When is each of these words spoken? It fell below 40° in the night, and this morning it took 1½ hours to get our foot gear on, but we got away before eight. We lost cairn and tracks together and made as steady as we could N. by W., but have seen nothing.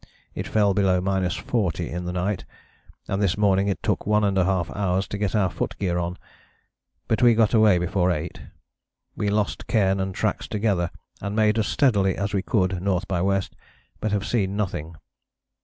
It 0.33 0.47
fell 0.47 0.73
below 0.73 0.99
40° 0.99 1.87
in 1.87 2.05
the 2.05 2.11
night, 2.11 2.43
and 3.07 3.21
this 3.21 3.37
morning 3.37 3.67
it 3.67 3.83
took 3.83 3.99
1½ 3.99 4.75
hours 4.75 5.07
to 5.09 5.17
get 5.19 5.35
our 5.35 5.51
foot 5.51 5.77
gear 5.77 5.99
on, 5.99 6.17
but 7.07 7.21
we 7.21 7.35
got 7.35 7.53
away 7.53 7.77
before 7.77 8.09
eight. 8.09 8.41
We 9.15 9.29
lost 9.29 9.67
cairn 9.67 9.99
and 9.99 10.15
tracks 10.15 10.47
together 10.47 10.89
and 11.21 11.35
made 11.35 11.59
as 11.59 11.67
steady 11.67 12.15
as 12.15 12.33
we 12.33 12.41
could 12.41 12.73
N. 12.73 12.85
by 13.07 13.19
W., 13.19 13.41
but 13.99 14.11
have 14.11 14.25
seen 14.25 14.55
nothing. 14.55 14.95